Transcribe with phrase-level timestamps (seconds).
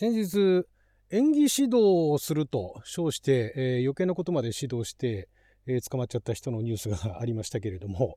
[0.00, 0.64] 先日
[1.10, 1.76] 演技指導
[2.10, 5.28] をすると称して、えー、余計なことまで指導して、
[5.66, 8.16] えー、捕まっちゃった人のニュースがありましたけれども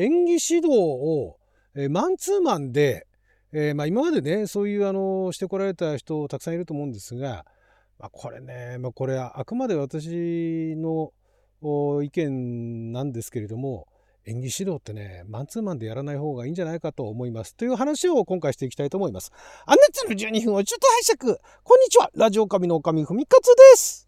[0.00, 1.36] 演技指導を、
[1.76, 3.06] えー、マンツーマンで、
[3.52, 7.46] えまあ、今までねそういうあのしてこられた人たくさんいると思うんですが、
[8.00, 11.12] まあ、これね、まあ、これあくまで私の
[12.02, 13.86] 意見なんですけれども
[14.28, 17.54] 演技指導ってね、マンツーマンでやらない方がいいんじゃないかと思います。
[17.54, 19.32] という話を今回していきたいと思います。
[19.64, 20.86] あなたの12分をちょっと
[21.16, 21.38] 拝借。
[21.64, 22.10] こんにちは。
[22.14, 24.06] ラジオ神のおかみふみかつです。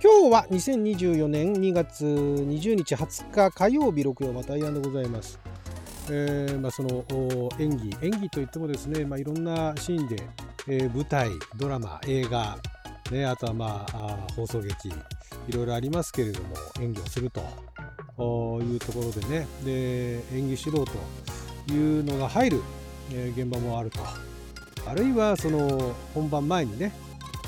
[0.00, 5.40] 今日は2024年2月20日20日火曜日6曜またアイアンでございます。
[6.08, 7.04] えーまあ、その
[7.58, 10.16] 演技演技といってもですね、まあ、いろんなシーンで
[10.68, 12.56] えー、舞台ドラマ映画、
[13.10, 17.40] ね、あとはまあ放送劇いろいろありますけれども演技をすると
[18.62, 19.46] いうところでね。
[19.64, 22.62] で演技指導というのが入る、
[23.12, 23.98] えー、現場もあると。
[24.86, 26.92] あるいはその本番前にね、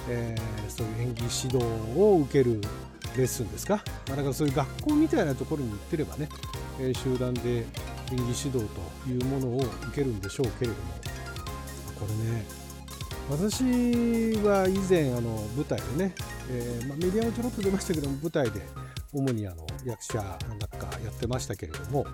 [0.09, 2.61] えー、そういう演技指導を受ける
[3.17, 6.29] レッスンですか、まあ、だからそういう学校みたいなところに行ってればね、
[6.81, 7.65] えー、集団で演
[8.11, 11.15] 技指導というものを受けるんでしょうけれども。
[11.99, 12.64] これね
[13.31, 13.63] 私
[14.43, 16.15] は以前あの舞台でね、
[16.51, 18.61] えーま、メディアもちょろっと出ましたけども舞台で
[19.13, 22.07] 主にあの役者なんかやってましたけれども、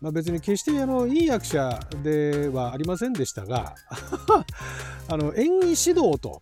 [0.00, 3.74] ま、別に決してあのいい役者ではありませんでしたが
[5.08, 6.40] あの演技指導と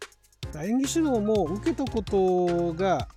[0.61, 3.09] 演技指導も受けたことが、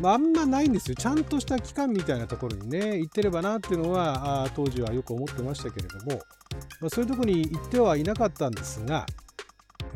[0.00, 0.96] まあ、んまないんですよ。
[0.96, 6.20] ちゃんとした機関みたいなところにね行ってればなっていうのはあ当時はよく思ってましたけれども、
[6.80, 9.06] ま、そういうとこに行ってはいなかったんですが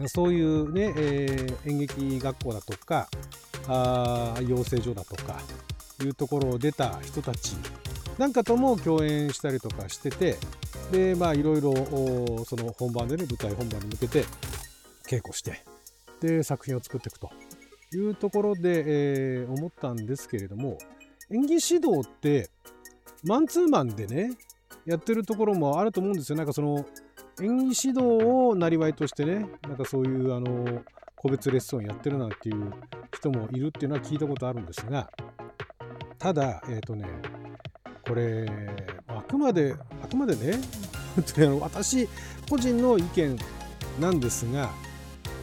[0.06, 3.08] そういうね、えー、演劇学校だとか
[3.66, 5.40] あ養成所だとか
[6.02, 7.56] いうところを出た人たち
[8.18, 10.36] なんかとも共演したりとかしてて
[10.92, 11.72] でまあいろいろ
[12.44, 14.24] その本番でね舞台本番に向けて
[15.06, 15.64] 稽古して
[16.20, 17.30] で作品を作っていくと。
[17.94, 20.78] いうところで、えー、思ったんですけれども
[21.30, 22.50] 演技指導って
[23.24, 24.32] マンツーマンでね
[24.84, 26.36] やってるところもあると思うんですよ。
[26.36, 26.86] なんかその
[27.42, 30.82] 演技指導をなりわいとしてねなんかそういうあの
[31.16, 32.72] 個別レッスンをやってるなんていう
[33.14, 35.10] 人もいるっていうのは聞いたことあるんですが
[36.18, 37.06] ただえっ、ー、とね
[38.06, 38.46] これ
[39.08, 40.58] あくまであくまでね
[41.60, 42.08] 私
[42.48, 43.38] 個人の意見
[44.00, 44.70] なんですが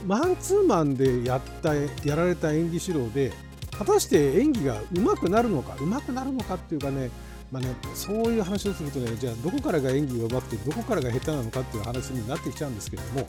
[0.06, 3.32] マンツーマンでやったやられた演技指導で
[3.78, 7.10] 果たして演技が上手くなるのか上手くなるのかっていうかね
[7.52, 13.28] まあね、そういう話をするとねじゃあどこからが演技が上手くてどこからが下手なのかっていう話になってきちゃうんですけれども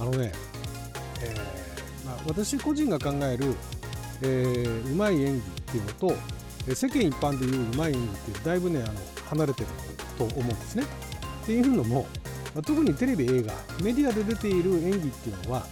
[0.00, 0.32] あのね、
[1.22, 3.54] えーまあ、私個人が考える、
[4.22, 6.14] えー、うまい演技っていうのと
[6.74, 8.92] 世間一般でいううまい演技ってだいぶねあの
[9.26, 9.66] 離れてる
[10.16, 10.84] と思うんですね。
[11.42, 12.06] っていうのも、
[12.54, 15.66] ま、特にテレビ映画メディアで出ている演技っていうのは、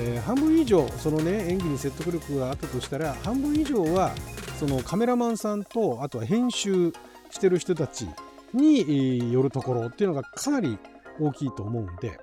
[0.00, 4.12] えー、半分以上そのね演技に説得力があったとしたら半分以上は
[4.58, 6.92] そのカメラマンさんとあとは編集
[7.30, 8.08] してる人たち
[8.54, 10.78] によるところっていうのがかなり
[11.20, 12.18] 大きいと思うんで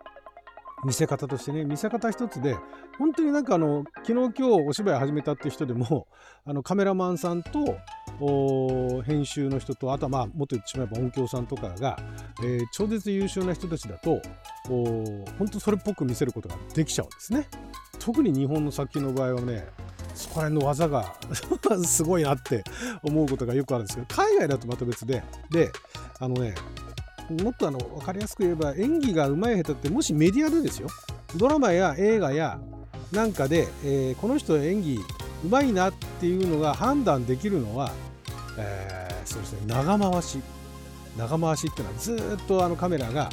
[0.86, 2.56] 見せ方としてね見せ方一つで
[2.98, 6.08] 本当になんかあの昨日今日お芝居始めたって人でも
[6.46, 7.78] あのカメラマンさんと
[9.04, 11.98] 編集の人とあとはまあもっと言ってしまえば音響さんとかが、
[12.44, 14.22] えー、超絶優秀な人たちだと
[15.38, 17.48] 本当それっぽく見せることができちゃうんですね。
[18.00, 19.68] 特に日本の作品の場合はね
[20.16, 21.16] そこら辺の技が
[21.86, 22.64] すごいなって
[23.04, 25.72] 思うことがよくあるんですけど海外だとまた別でで
[26.20, 26.56] あのね
[27.30, 30.88] もっとあの分かりやすく言えば演技が上手い下手ってもしメディアでですよ。
[31.36, 32.60] ドラマや映画や
[33.12, 35.00] なんかで、えー、この人演技
[35.50, 37.92] 上手いなっていうのが判断できるのは、
[38.58, 40.40] えー、そうですね長回し。
[41.18, 43.30] 長回しっていうのはずっとあのカメラが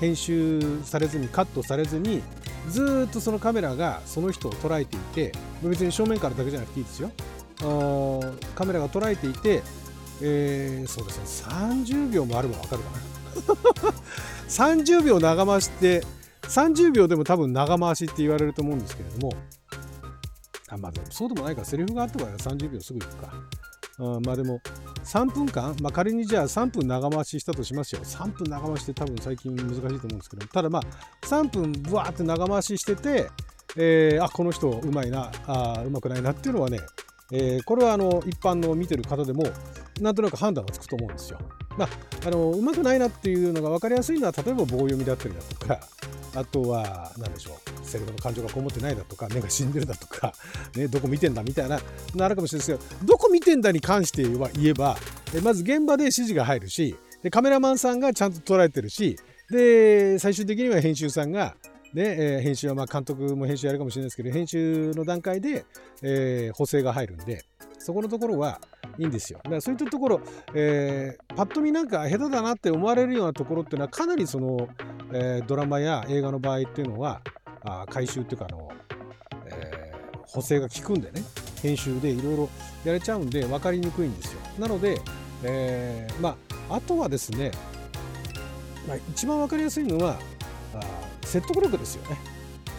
[0.00, 2.22] 編集されずにカットされずに
[2.68, 7.10] ずっとそのカメラがその人を捉えていて別に正面からだけじゃなくていいですよ。
[8.54, 9.62] カメラが捉えていて、
[10.20, 11.52] えー、そうですね。
[11.52, 13.92] 30秒もあれば分かるかな。
[14.48, 16.04] 30秒長回しって
[16.42, 19.32] 30秒でも多分長回しって言われると思うんですけれども。
[20.68, 23.32] あまあでもそうでもないからセリフがあった場合は30秒すぐ行くか。
[23.98, 24.60] あまあでも
[25.04, 28.00] 3分間、まあ、仮にじゃあ3分長回ししたとしますよ。
[28.02, 30.46] 3分長回しって多分最近難しいと思うんですけど。
[30.46, 30.82] ただまあ
[31.26, 33.28] 3分ブワーって長回ししてて、
[33.76, 35.30] えー、あこの人うまいな。
[35.46, 36.78] あうまくないなっていうのはね、
[37.32, 39.44] えー、これはあの一般の見てる方でも
[40.00, 41.38] なんとなく判断がつくと思うんですよ。
[41.76, 41.88] まあ、
[42.26, 45.80] あのうまくないなっていうのが分かりやすいのは例えば棒読みだったりだとか
[46.34, 47.61] あとは何でしょう。
[47.82, 50.34] うセリフの感情がこもってないだとか目が死んでるだとか、
[50.76, 51.80] ね、どこ見てんだみたいな
[52.14, 54.96] のあるかもしれないですけどどこ見てんだに関しては言えば
[55.42, 59.18] まず現場で指示が入るしでカメラマンさんがちゃんと捉えてるし
[59.50, 61.56] で最終的には編集さんが
[61.94, 65.64] で、えー、編集はまあ監督も編集やるかもしれないですけど編集の段階で、
[66.02, 67.44] えー、補正が入るんで
[67.78, 68.60] そこのところは
[68.98, 69.40] いいんですよ。
[69.42, 70.20] だからそういったところ、
[70.54, 74.68] えー、パッと見なんか下手だなって思われるようなところっていうのはかなりその、
[75.12, 77.20] えー、ドラマや映画の場合っていうのは
[77.64, 78.70] あ回収っていうかあの、
[79.46, 81.22] えー、補正が効くんでね。
[81.62, 82.48] 編集でいろいろ
[82.84, 84.40] やれちゃうんで分かりにくいんですよ。
[84.58, 85.00] なので、
[85.44, 86.36] えー、ま
[86.68, 87.52] ああとはですね、
[88.88, 90.18] まあ、一番分かりやすいのは
[90.74, 90.80] あ
[91.22, 92.18] 説得力ですよね。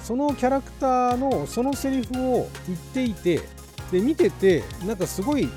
[0.03, 3.39] そのキャラクターのそのセリフを言っていて
[3.89, 5.47] で見ててなんかすごい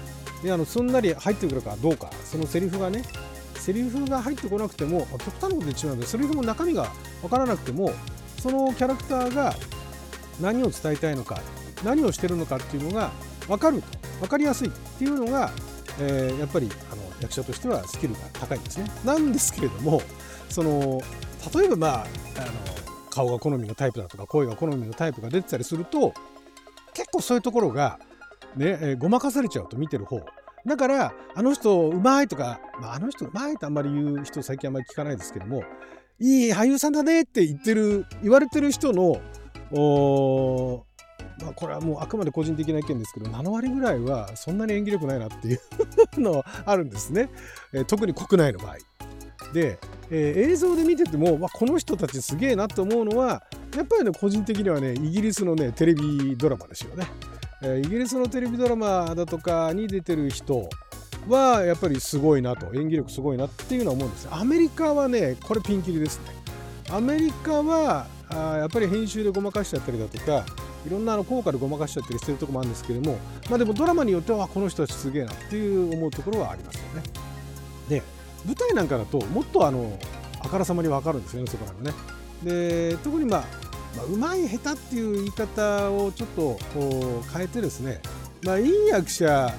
[0.44, 3.02] であのすんなり入ってくるかどうかそのセリフがね
[3.56, 6.92] セリフが入ってこなくても極端なこと言ってしまうとセリフも中身が
[7.22, 7.92] 分からなくても
[8.46, 9.52] そのキャラクターが
[10.40, 11.40] 何を伝えたいのか
[11.82, 13.10] 何をしてるのかっていうのが
[13.48, 13.88] 分かると
[14.20, 15.50] 分かりやすいっていうのが、
[15.98, 18.88] えー、やっぱりあの役者としてはスキルが高いんですね。
[19.04, 20.00] なんですけれども
[20.48, 21.00] その
[21.52, 22.06] 例えばまああの
[23.10, 26.14] 顔が好みのタイプだとか声が好みのタイプが出てたりすると
[26.94, 27.98] 結構そういうところが
[28.54, 30.20] ね、えー、ごまかされちゃうと見てる方
[30.64, 35.64] だからあの人うまいとか、まあ、あの人うまいとあんまり言う人最近あんまり聞かないですけども
[36.18, 39.20] いい俳優さんだねって言ってる言われてる人の
[41.42, 47.28] まあ、これはもうあくまで個人的な意見ですけど7割ぐらいはそんなに演技力ないなっていうのはあるんですね、
[47.72, 48.76] えー、特に国内の場合。
[49.52, 49.78] で、
[50.10, 53.42] えー、映像で見てても、まあ、この人たちすげえなと思うのは
[53.76, 57.06] やっぱりね個人的にはねイギリスのねテレビドラマですよね。
[57.62, 60.68] えイギリスのテレビドラマだとかに出てる人
[61.28, 62.74] はやっぱりすごいなと。
[62.74, 66.30] 演技力すごいなっていうのは思うんですアメリカはねこれピンキリですね。
[66.90, 70.44] アメリカはあやっぱり編集でごまかしちゃったりだとか
[70.86, 73.18] いろんなあの効果でごまかしちゃったりしてるとこもあるんですけども
[73.48, 77.02] まあでもドラマによってはこの人たちすげえなっていう思うところはありますよね。
[77.88, 78.02] で
[78.44, 79.98] 舞台なんかだともっとあの
[80.40, 81.92] あからさまに分かるんですよねそこらのね。
[82.44, 83.44] で特にまあ
[83.96, 86.58] まあ、うまい下手っていう言い方をちょっと
[87.32, 88.00] 変えてですね、
[88.42, 89.54] まあ、いい役者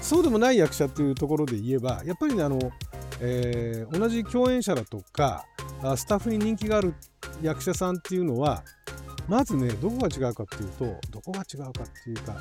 [0.00, 2.58] そうでもない役者っていうところで言えばやっぱりねあの、
[3.20, 5.44] えー、同じ共演者だとか
[5.96, 6.94] スタッフに人気がある
[7.42, 8.62] 役者さんっていうのは
[9.28, 12.36] まずねどこが違うかっていうとどこが違うかっていうか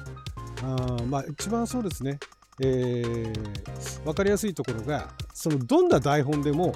[0.64, 2.18] あまあ一番そうですね、
[2.62, 6.74] えー、分かりやすいところがそのどんな台本でも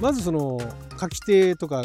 [0.00, 0.58] まずその
[0.98, 1.84] 書き手とか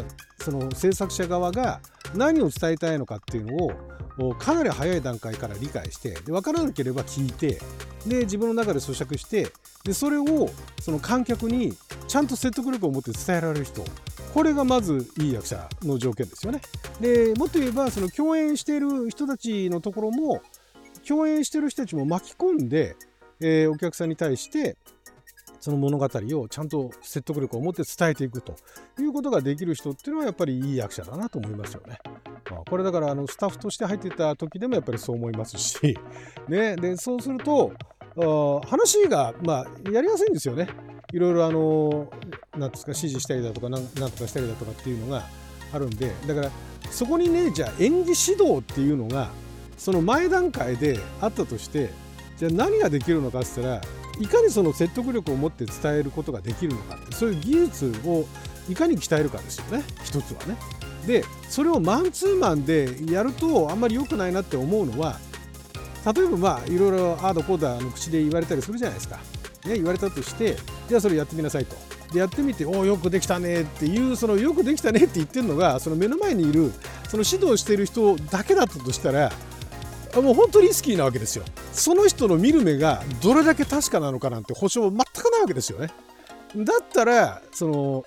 [0.50, 1.80] その制作者側が
[2.14, 7.60] 何を伝えたいのかっていうのをかなり早い段階から理解してで分からなければ聞いて
[8.06, 9.48] で自分の中で咀嚼して
[9.84, 10.48] でそれを
[10.80, 11.74] その観客に
[12.06, 13.84] ちゃんと説得力を持って伝えられる人
[14.32, 16.60] これがまずいい役者の条件ですよね。
[17.00, 20.40] でもっと言えばその共演している人たちのところも
[21.06, 22.96] 共演している人たちも巻き込んで、
[23.40, 24.76] えー、お客さんに対して
[25.60, 28.54] その物語をちゃんと説得力を持って伝えていくと
[28.98, 31.98] いうことができる人っていうのはやっぱりいい役者だなと思いますよね。
[32.50, 35.98] まあ、これだからあのスタッフとして入ってた時でもやっぱりそう思いますし、
[36.48, 37.72] ね、でそうすると
[38.66, 40.68] 話が、まあ、やりやすいんですよね。
[41.12, 42.10] いろいろあの
[42.56, 45.24] なんですか指示したりだとかなんとかしたりだとかっていうのが
[45.72, 46.50] あるんでだから
[46.90, 49.30] そこにねじゃあ演技指導っていうのが
[49.78, 51.90] その前段階であったとして
[52.36, 58.26] じゃあ何ができるのかって言ったらいかにその説得力を持って伝えることができるのかってそういう技術を
[58.68, 60.56] いかに鍛えるかですよね一つはね。
[61.06, 65.18] でそれをマンツーマンでやるとあんまり良くないなって思うのは
[66.04, 69.16] 例えばまあいろいろああだこうだの口で言われたりするじゃないですか。
[69.64, 70.56] ね、言われたとして
[70.88, 71.76] じゃあそれやってみなさいと。
[72.12, 76.72] でやってみておおよくできたねっていうそのよくできたねって言ってるのがその目の前にいる
[77.08, 79.30] その指導してる人だけだったとしたら
[80.16, 81.44] もう本当にリスキーなわけですよ。
[81.72, 85.90] その人の見る目がどれだけ確かなのかなんて保証全くないわけですよね。
[86.56, 88.04] だったら、その、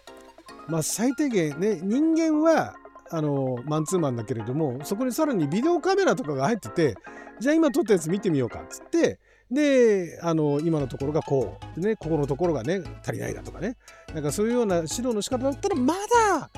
[0.67, 2.75] まあ、最低限ね、人間は、
[3.11, 6.95] あの、マンツーマンだけれども、そこにさらにビデオカメラとかが入ってて、
[7.39, 9.19] じゃあ今撮ったやつ見てみようかっつって、
[9.51, 13.75] で、あの、今のところがこう、ね、ここのところがね、足りないだとかね、
[14.13, 15.93] なんかそういうような指導の仕方だったら、ま
[16.29, 16.49] だ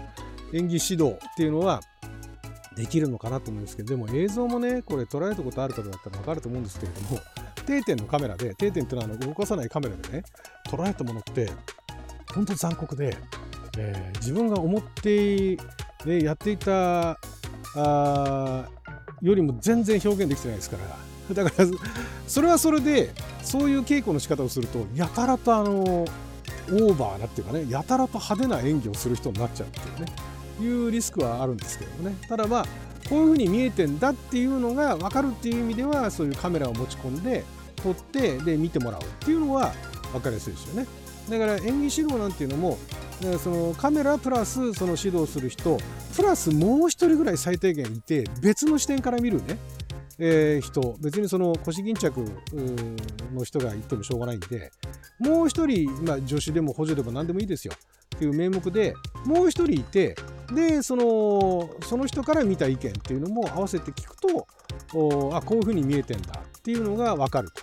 [0.53, 1.81] 演技指導っていうのは
[2.75, 7.19] できるのかなと思うんですけどでも映像もねこれ捉えたことある方だったら分かると思うんですけれども
[7.65, 10.23] 定点のカメラで定点っていうのはあの動かさないカメラでね
[10.69, 11.49] 捉えたものって
[12.33, 13.17] 本当残酷で、
[13.77, 15.57] えー、自分が思って、
[16.05, 17.17] ね、やっていた
[17.75, 18.65] あ
[19.21, 21.69] よりも全然表現できてないですからだから
[22.27, 23.11] それはそれで
[23.41, 30.32] そういう稽古の仕方をするとやたらとあのオーバーなっていうかねやたらと派手な演技をする人になっちゃうっていうね。
[30.61, 32.15] いうリスクはあるんですけどもね。
[32.27, 32.65] ただまあ
[33.09, 37.43] こういうふうに見えてんだっていうのが分かるっていう意味ではそういうカメラを持ち込んで
[37.75, 39.73] 撮ってで見てもらうっていうのは
[40.13, 40.87] 分かりやすいですよね。
[41.29, 42.77] だから演技指導なんていうのも
[43.41, 45.77] そのカメラプラスその指導する人
[46.15, 49.57] プラスもう一人ぐらい最低限いて別の視点から見るね、
[50.19, 50.95] えー、人。
[50.99, 52.19] 別にその腰巾着
[53.33, 54.71] の人がいてもしょうがないんで
[55.19, 57.73] もう一人、まあ、助手でも補助でも何でもいいですよ。
[58.13, 60.15] っていう名目でもう一人いて
[60.53, 64.47] でそのその人から見た意見っていうのも合わせて聞くと
[64.93, 67.61] おあこういうふうに見えてんだっていうのが分かると。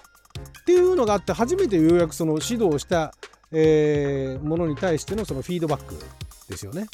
[0.60, 3.12] っていうのがあって初めてようやくその指導した
[3.52, 5.94] えー、ものに対してのそのフィードバック
[6.48, 6.86] ですよね。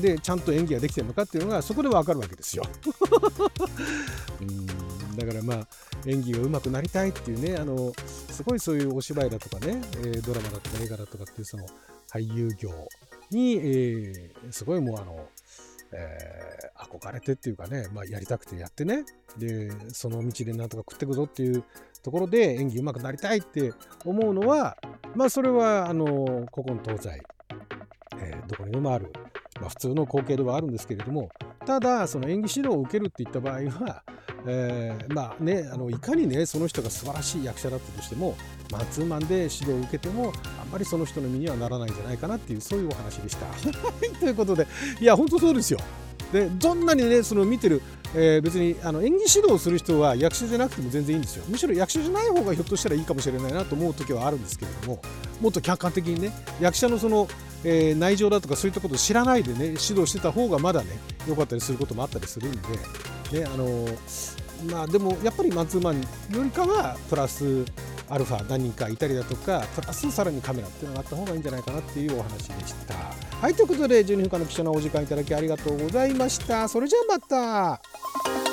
[0.00, 2.64] でちゃんと演技ができてるのかっていうのがそこで分かるわけですよ。
[4.40, 4.66] うん
[5.16, 5.66] だからまあ
[6.06, 11.66] 演技が上手くなりたいっていうねあのすごいそういうお芝居だとかね、えー、ドラマだとか映画だとかっていうその
[12.12, 12.70] 俳優業
[13.30, 15.28] に、えー、すごいもうあの、
[15.92, 19.04] えー、憧れてっていうかね、まあ、やりたくてやってね。
[19.38, 21.64] でその道でなんとか食っていくぞっていう
[22.02, 23.72] ところで演技うまくなりたいって
[24.04, 24.76] 思うのは
[25.14, 27.22] まあそれはあの古今東西、
[28.18, 29.10] えー、どこにでもある、
[29.58, 31.30] まあ、普通の光景ではあるんですけれども
[31.64, 34.02] ただその演技指導を受けるっていった場合は、
[34.46, 38.36] えー、まあねあのいかにねその人が素晴らしい役者だったとしても
[38.70, 43.46] マンツーマンで指導を受けてもあんまりその人の身にはならないんじゃないかなっていうそういうお話でした。
[44.18, 44.66] ということで
[45.00, 45.78] いや本当そうですよ。
[46.32, 47.82] でどんなにねその見てる
[48.14, 55.02] えー、別にあの演技指導する人は役者じゃなくても全然いいんですよむしろ役者じゃない方がひょっとしたらいいかもしれないなと思う時はあるんですけれども
[55.40, 57.26] もっと客観的にね役者のその、
[57.64, 63.86] えー、内情だとかそういったことを知らないでね指導してた方がまだね良かったりすることもあったりするんで、ねあの、
[64.70, 67.64] まあでもやっぱりマンツーマンよりかはプラス
[68.08, 72.94] アルファ何人かいたりだとかプラスさらにカメラっていうのがあった方がいいんじゃないかなっていうお話でした。
[73.40, 76.68] はいということで12分間の貴重なお時間いただきありがとうございました。
[76.68, 78.51] それじゃあまた